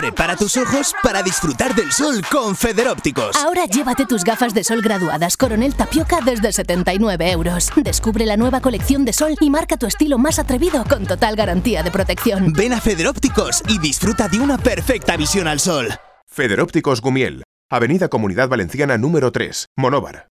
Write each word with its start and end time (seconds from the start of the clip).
Prepara 0.00 0.34
tus 0.34 0.56
ojos 0.56 0.94
para 1.02 1.22
disfrutar 1.22 1.74
del 1.74 1.92
sol 1.92 2.22
con 2.32 2.56
Federópticos. 2.56 3.36
Ahora 3.36 3.66
llévate 3.66 4.06
tus 4.06 4.24
gafas 4.24 4.54
de 4.54 4.64
sol 4.64 4.80
graduadas 4.80 5.36
Coronel 5.36 5.74
Tapioca 5.74 6.20
desde 6.24 6.52
79 6.52 7.30
euros. 7.30 7.70
Descubre 7.76 8.24
la 8.24 8.38
nueva 8.38 8.62
colección 8.62 9.04
de 9.04 9.12
sol 9.12 9.36
y 9.38 9.50
marca 9.50 9.76
tu 9.76 9.84
estilo 9.84 10.16
más 10.16 10.38
atrevido 10.38 10.84
con 10.88 11.04
total 11.06 11.36
garantía 11.36 11.82
de 11.82 11.90
protección. 11.90 12.54
Ven 12.54 12.72
a 12.72 12.80
Federópticos 12.80 13.62
y 13.68 13.78
disfruta 13.78 14.26
de 14.28 14.40
una 14.40 14.56
perfecta 14.56 15.18
visión 15.18 15.46
al 15.46 15.60
sol. 15.60 15.88
Federópticos 16.26 17.02
Gumiel, 17.02 17.44
Avenida 17.68 18.08
Comunidad 18.08 18.48
Valenciana 18.48 18.96
número 18.96 19.32
3, 19.32 19.66
Monóvar. 19.76 20.30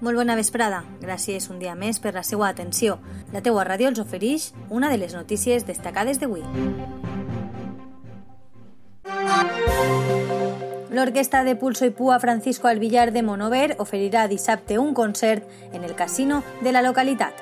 Molt 0.00 0.18
bona 0.18 0.34
vesprada. 0.36 0.82
Gràcies 1.00 1.46
un 1.48 1.56
dia 1.58 1.72
més 1.74 2.02
per 2.04 2.12
la 2.12 2.22
seva 2.22 2.50
atenció. 2.50 2.98
La 3.32 3.40
teua 3.40 3.64
ràdio 3.64 3.88
els 3.88 3.98
ofereix 4.02 4.50
una 4.68 4.90
de 4.92 4.98
les 5.00 5.14
notícies 5.16 5.64
destacades 5.64 6.20
d'avui. 6.20 6.44
L'orquestra 10.96 11.44
de 11.44 11.56
Pulso 11.56 11.84
i 11.84 11.90
Pua 11.90 12.16
Francisco 12.18 12.68
Alvillar 12.68 13.10
de 13.12 13.20
Monover 13.20 13.74
oferirà 13.84 14.22
dissabte 14.30 14.78
un 14.80 14.94
concert 14.94 15.44
en 15.74 15.84
el 15.84 15.92
casino 15.94 16.42
de 16.62 16.72
la 16.72 16.80
localitat. 16.80 17.36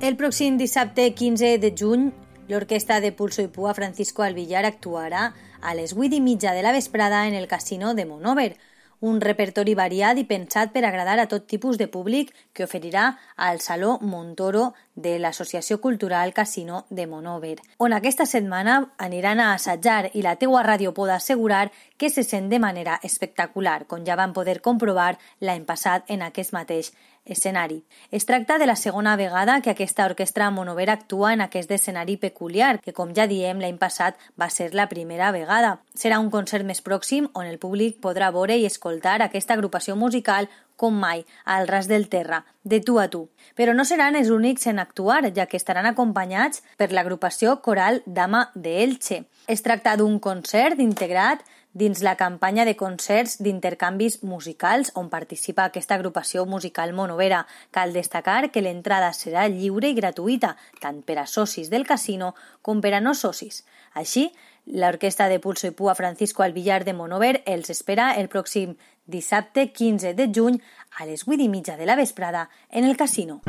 El 0.00 0.16
pròxim 0.16 0.56
dissabte 0.56 1.10
15 1.12 1.58
de 1.60 1.74
juny, 1.76 2.08
l'orquestra 2.48 3.00
de 3.00 3.12
Pulso 3.12 3.42
i 3.42 3.48
Pua 3.48 3.74
Francisco 3.74 4.22
Alvillar 4.22 4.64
actuarà 4.66 5.32
a 5.60 5.74
les 5.78 5.94
8 5.94 6.18
i 6.18 6.20
mitja 6.20 6.52
de 6.52 6.62
la 6.62 6.72
vesprada 6.72 7.26
en 7.26 7.34
el 7.34 7.48
casino 7.48 7.94
de 7.94 8.06
Monover, 8.06 8.56
un 9.02 9.20
repertori 9.20 9.74
variat 9.74 10.18
i 10.20 10.24
pensat 10.24 10.70
per 10.70 10.84
agradar 10.86 11.16
a 11.18 11.26
tot 11.26 11.48
tipus 11.50 11.78
de 11.78 11.88
públic 11.90 12.30
que 12.54 12.62
oferirà 12.68 13.16
al 13.34 13.58
Saló 13.60 13.96
Montoro 14.00 14.74
de 14.94 15.16
l'Associació 15.18 15.80
Cultural 15.82 16.32
Casino 16.32 16.84
de 16.88 17.08
Monover, 17.10 17.56
on 17.78 17.92
aquesta 17.96 18.26
setmana 18.30 18.76
aniran 18.98 19.42
a 19.42 19.52
assajar 19.54 20.12
i 20.14 20.22
la 20.22 20.36
teua 20.38 20.62
ràdio 20.62 20.94
pot 20.94 21.10
assegurar 21.10 21.72
que 21.98 22.10
se 22.10 22.22
sent 22.22 22.48
de 22.48 22.62
manera 22.62 23.00
espectacular, 23.02 23.88
com 23.90 24.06
ja 24.06 24.14
van 24.14 24.32
poder 24.32 24.60
comprovar 24.62 25.18
l'any 25.40 25.66
passat 25.66 26.06
en 26.06 26.22
aquest 26.22 26.54
mateix 26.54 26.92
escenari. 27.24 27.84
Es 28.10 28.26
tracta 28.26 28.58
de 28.58 28.66
la 28.66 28.76
segona 28.76 29.16
vegada 29.16 29.60
que 29.60 29.70
aquesta 29.70 30.06
orquestra 30.06 30.50
monovera 30.50 30.94
actua 30.94 31.32
en 31.32 31.40
aquest 31.40 31.70
escenari 31.70 32.16
peculiar, 32.16 32.80
que 32.80 32.92
com 32.92 33.14
ja 33.14 33.26
diem 33.26 33.60
l'any 33.60 33.78
passat 33.78 34.18
va 34.40 34.50
ser 34.50 34.72
la 34.74 34.88
primera 34.88 35.30
vegada. 35.32 35.78
Serà 35.94 36.18
un 36.18 36.30
concert 36.30 36.66
més 36.66 36.82
pròxim 36.82 37.28
on 37.34 37.46
el 37.46 37.58
públic 37.58 38.00
podrà 38.02 38.32
veure 38.34 38.56
i 38.56 38.66
escoltar 38.66 39.20
aquesta 39.22 39.54
agrupació 39.54 39.96
musical 39.96 40.48
com 40.76 40.96
mai, 40.98 41.24
al 41.44 41.68
ras 41.68 41.86
del 41.86 42.08
terra, 42.08 42.44
de 42.64 42.80
tu 42.80 42.98
a 42.98 43.06
tu. 43.08 43.28
Però 43.54 43.74
no 43.74 43.84
seran 43.84 44.16
els 44.18 44.30
únics 44.34 44.66
en 44.66 44.80
actuar, 44.82 45.22
ja 45.36 45.46
que 45.46 45.56
estaran 45.60 45.86
acompanyats 45.86 46.64
per 46.76 46.90
l'agrupació 46.90 47.60
coral 47.62 48.02
Dama 48.06 48.48
de 48.54 48.82
Elche. 48.82 49.24
Es 49.46 49.62
tracta 49.62 49.94
d'un 49.96 50.18
concert 50.18 50.80
integrat 50.80 51.44
dins 51.72 52.02
la 52.02 52.16
campanya 52.16 52.64
de 52.68 52.76
concerts 52.76 53.38
d'intercanvis 53.40 54.20
musicals 54.22 54.92
on 54.94 55.08
participa 55.08 55.64
aquesta 55.64 55.96
agrupació 55.96 56.44
musical 56.46 56.92
monovera. 56.92 57.46
Cal 57.70 57.92
destacar 57.92 58.50
que 58.50 58.62
l'entrada 58.62 59.12
serà 59.16 59.48
lliure 59.48 59.88
i 59.88 59.96
gratuïta, 59.96 60.56
tant 60.80 61.02
per 61.02 61.18
a 61.18 61.26
socis 61.26 61.70
del 61.72 61.86
casino 61.88 62.34
com 62.60 62.80
per 62.80 62.94
a 62.94 63.00
no 63.00 63.14
socis. 63.14 63.64
Així, 63.94 64.30
l'orquestra 64.66 65.28
de 65.28 65.40
Pulso 65.40 65.66
i 65.66 65.76
Pua 65.76 65.94
Francisco 65.94 66.42
Alvillar 66.42 66.84
de 66.84 66.94
Monover 66.94 67.42
els 67.46 67.70
espera 67.70 68.12
el 68.20 68.28
pròxim 68.28 68.76
dissabte 69.06 69.72
15 69.72 70.14
de 70.14 70.30
juny 70.32 70.60
a 70.98 71.08
les 71.08 71.26
8 71.26 71.42
i 71.42 71.48
mitja 71.48 71.76
de 71.76 71.86
la 71.86 71.96
vesprada 71.96 72.48
en 72.70 72.84
el 72.84 72.96
casino. 72.96 73.42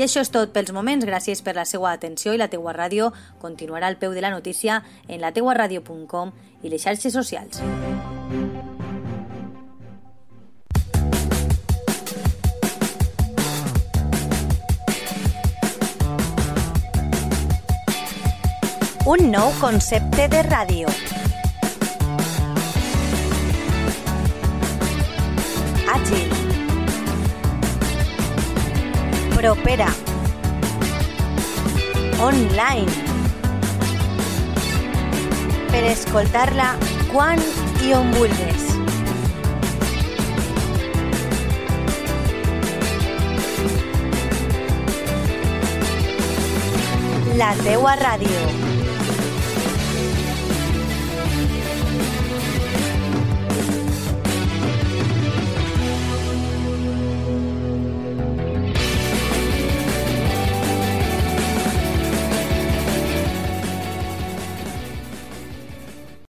I 0.00 0.04
això 0.06 0.22
és 0.24 0.30
tot 0.32 0.48
pels 0.54 0.70
moments. 0.72 1.04
Gràcies 1.04 1.42
per 1.44 1.52
la 1.52 1.66
seva 1.68 1.90
atenció 1.90 2.32
i 2.32 2.38
la 2.40 2.46
teua 2.48 2.72
ràdio 2.72 3.10
continuarà 3.42 3.90
al 3.90 3.98
peu 4.00 4.14
de 4.16 4.22
la 4.24 4.30
notícia 4.32 4.78
en 5.06 5.20
lateuaradio.com 5.20 6.32
i 6.64 6.72
les 6.72 6.80
xarxes 6.80 7.12
socials. 7.12 7.60
Un 19.04 19.28
nou 19.28 19.52
concepte 19.60 20.30
de 20.32 20.46
ràdio. 20.48 21.19
Propera. 29.40 29.86
Online. 32.20 32.92
Per 35.70 35.80
escoltar-la 35.88 36.74
quan 37.08 37.40
i. 37.80 38.68
La 47.40 47.54
teua 47.64 47.96
ràdio. 47.96 48.79